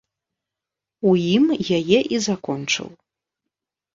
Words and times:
У 1.09 1.11
ім 1.33 1.45
яе 1.77 1.99
і 2.17 2.21
закончыў. 2.27 2.87